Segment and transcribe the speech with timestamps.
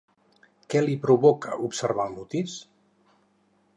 [0.73, 2.57] Què li provocava observar al Mutis?